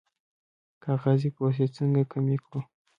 [0.83, 2.59] کاغذي پروسې څنګه کمې کړو؟